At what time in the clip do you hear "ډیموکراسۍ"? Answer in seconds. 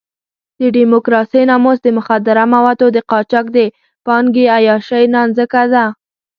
0.77-1.43